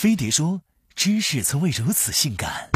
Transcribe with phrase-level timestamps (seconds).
[0.00, 0.62] 飞碟说
[0.96, 2.70] ：“知识从未如此性感。”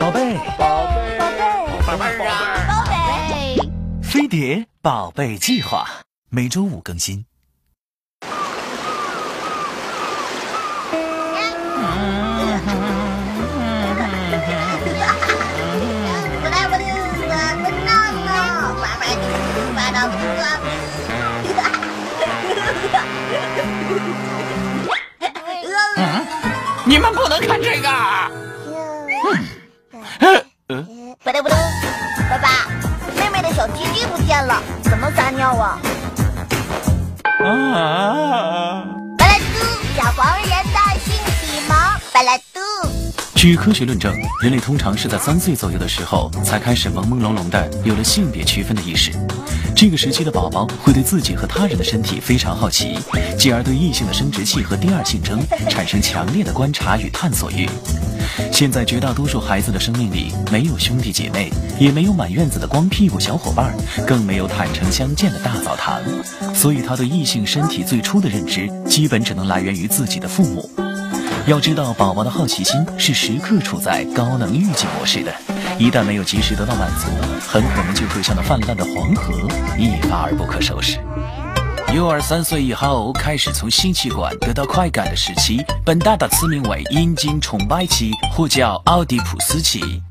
[0.00, 2.04] 宝贝，宝贝，宝贝，宝贝。
[2.04, 5.86] 儿啊，宝贝，飞碟宝贝计划
[6.28, 7.24] 每周五更新。
[26.88, 27.88] 你们不能看这个。
[31.18, 31.56] 不对不对，
[32.30, 32.68] 爸爸，
[33.16, 35.80] 妹妹的小鸡鸡不见了，怎么撒尿啊？
[37.40, 38.84] 啊！
[39.18, 39.44] 巴拉嘟，
[39.96, 41.76] 小黄人的性启蒙，
[42.12, 42.60] 巴拉嘟。
[43.34, 49.10] 据科学论证，人类通常是在三岁左右的时候才开始朦朦胧胧的有了性别区分的意识。
[49.76, 52.98] 这个时期的宝宝会对自己和他人的身体非常好奇，
[53.38, 57.68] 继而对异性的生殖器和第二性征产生强烈的观察与探索欲。
[58.50, 63.76] 现在绝大多数孩子的生命里没有兄弟姐妹，也没有满院子的光屁股小伙伴，
[64.06, 66.00] 更没有坦诚相见的大澡堂，
[66.54, 70.70] 所以他对异性身体最初的认知，基本只能来源于自己的父母。
[71.46, 75.34] 要知道，宝宝的好奇心是时刻处在高能预警模式的，
[75.78, 77.08] 一旦没有及时得到满足，
[77.46, 79.32] 很可能就会像那泛滥的黄河，
[79.78, 80.98] 一发而不可收拾。
[81.94, 90.02] 幼儿三岁以后开始从性器官得到快感的时期，本大大赐名为阴茎崇拜期，或叫奥迪普斯期。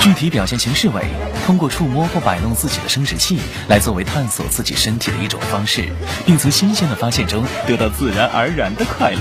[0.00, 1.04] 具体表现形式为
[1.46, 5.86] 通过触摸或摆弄自己的生殖器，来作为探索自己身体的一种方式，
[6.24, 9.20] 并从新鲜的发现中得到自然而然的快乐。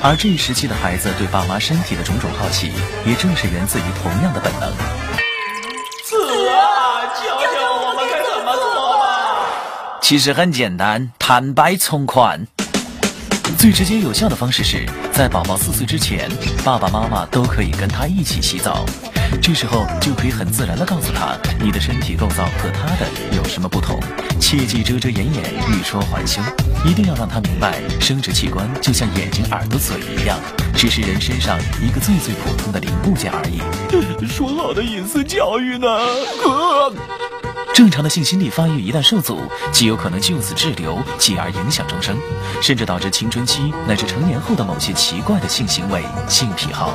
[0.00, 2.70] 而这一时期的孩子对爸妈身体的种种好奇，
[3.04, 4.72] 也正是源自于同样的本能。
[6.04, 9.98] 子啊，教教我们该怎么做吧。
[10.00, 12.46] 其实很简单，坦白从宽。
[13.58, 16.30] 最直接有效的方式是在宝宝四岁之前，
[16.64, 18.84] 爸爸妈妈都可以跟他一起洗澡。
[19.40, 23.06] 这时候就可以很自然地告诉他，你的身体构造和他的
[23.36, 23.98] 有什么不同，
[24.38, 26.40] 切忌遮遮掩掩、欲说还休，
[26.84, 30.38] 一定要让他明白，生殖器官就像眼睛、耳朵、嘴一样，
[30.76, 33.60] 只是人身上一个最最普通的零部件而已。
[34.26, 35.86] 说好的隐私教育呢？
[37.74, 39.40] 正常的性心理发育一旦受阻，
[39.72, 42.16] 极有可能就此滞留，继而影响终生，
[42.60, 46.94] 甚至导致青春期乃至成年后的某些奇怪的性行为、性癖好。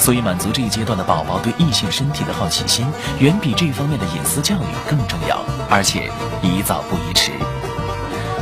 [0.00, 2.84] 所以，满足这一阶段的宝宝对异性身体的好奇心，
[3.20, 6.10] 远比这方面的隐私教育更重要，而且
[6.42, 7.30] 宜早不宜迟。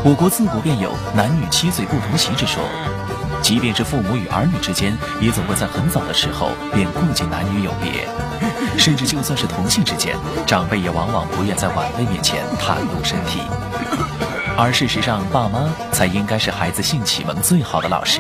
[0.03, 2.63] 我国自古便有“男女七岁不同席”之说，
[3.45, 8.09] 即便是父母与儿女之间，也总会在很早的时候便顾及男女有别。
[8.79, 10.17] 甚至就算是同性之间，
[10.47, 13.41] 长辈也往往不愿在晚辈面前袒露身体。
[14.57, 18.19] 而事实上，爸妈才应该是孩子性启蒙最好的老师。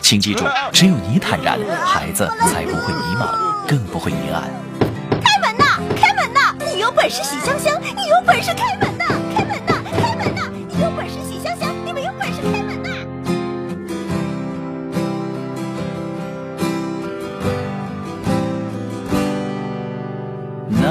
[0.00, 3.28] 请记住，只有你坦然，孩子才不会迷茫，
[3.68, 4.44] 更不会阴暗。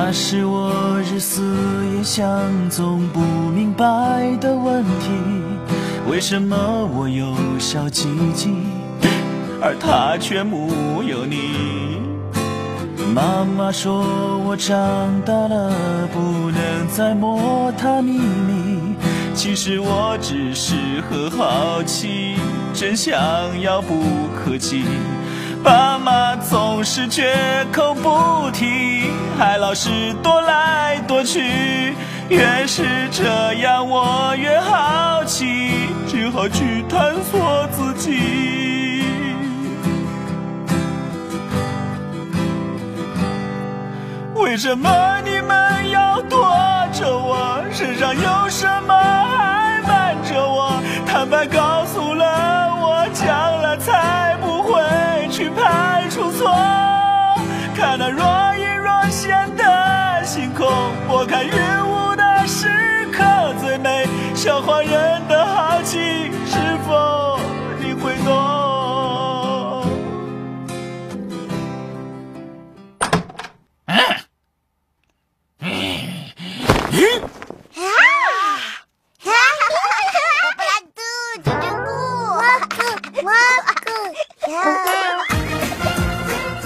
[0.06, 1.42] 那是我日思
[1.96, 2.30] 夜想
[2.70, 5.10] 总不明白的问题，
[6.10, 6.58] 为什么
[6.94, 8.54] 我有小鸡鸡，
[9.62, 12.02] 而它却木有你？
[13.16, 14.76] 妈妈说我长
[15.22, 15.72] 大了
[16.12, 18.96] 不能再摸它秘密，
[19.34, 20.76] 其实我只是
[21.10, 22.36] 很好奇，
[22.74, 23.16] 真想
[23.62, 24.04] 要不
[24.36, 24.84] 可及。
[25.64, 27.34] 爸妈总是绝
[27.72, 29.10] 口不提，
[29.40, 31.96] 还老是躲来躲去。
[32.28, 35.72] 越是这样，我越好奇，
[36.06, 39.06] 只好去探索自己。
[44.36, 44.90] 为什么
[45.24, 46.40] 你们要躲
[46.92, 47.64] 着我？
[47.72, 50.82] 身上有什么还瞒着我？
[51.06, 51.73] 坦白告
[60.44, 60.68] 星空，
[61.08, 61.54] 拨开云
[61.88, 62.68] 雾的时
[63.14, 63.24] 刻
[63.62, 64.06] 最美。
[64.36, 64.92] 像花人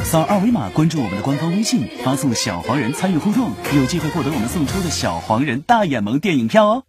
[0.09, 6.83] 扫二维码关注我们的官方微信，发送“小黄人”参与互动，有机会获得我们送出的小黄人大眼萌电影票哦。